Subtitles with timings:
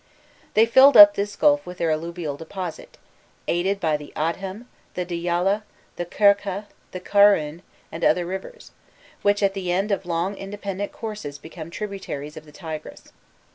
[0.29, 2.97] * They filled up this gulf with their alluvial deposit,
[3.47, 5.61] aided by the Adhem, the Diyaleh,
[5.95, 8.71] the Kerkha, the Karun, and other rivers,
[9.21, 13.13] which at the end of long independent courses became tributaries of the Tigris.